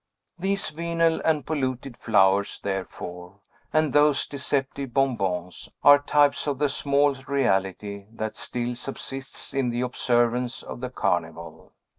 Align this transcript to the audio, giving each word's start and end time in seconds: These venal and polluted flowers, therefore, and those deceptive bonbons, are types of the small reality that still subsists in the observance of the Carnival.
These 0.39 0.69
venal 0.71 1.21
and 1.23 1.45
polluted 1.45 1.95
flowers, 1.95 2.59
therefore, 2.61 3.35
and 3.71 3.93
those 3.93 4.25
deceptive 4.25 4.95
bonbons, 4.95 5.69
are 5.83 5.99
types 5.99 6.47
of 6.47 6.57
the 6.57 6.69
small 6.69 7.13
reality 7.27 8.07
that 8.13 8.35
still 8.35 8.73
subsists 8.73 9.53
in 9.53 9.69
the 9.69 9.81
observance 9.81 10.63
of 10.63 10.79
the 10.81 10.89
Carnival. 10.89 11.73